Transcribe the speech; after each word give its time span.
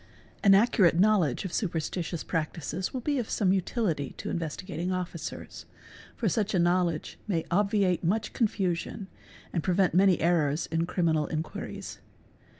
_An 0.43 0.55
accurate 0.55 0.99
knowledge 0.99 1.45
of 1.45 1.53
superstitious 1.53 2.23
practices 2.23 2.91
will 2.91 3.01
be 3.01 3.19
of 3.19 3.29
some 3.29 3.53
utility 3.53 4.15
to 4.17 4.31
Investigating 4.31 4.91
Officer's 4.91 5.67
©, 6.13 6.17
for 6.17 6.27
such 6.27 6.55
a 6.55 6.57
knowledge 6.57 7.19
may 7.27 7.45
obviate 7.51 8.03
much 8.03 8.33
confusion 8.33 9.09
and 9.53 9.61
prevent 9.61 9.93
many 9.93 10.19
errors 10.19 10.65
in 10.71 10.87
criminal 10.87 11.27
inquiries. 11.27 11.99